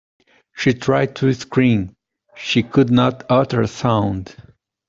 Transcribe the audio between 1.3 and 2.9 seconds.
scream; she could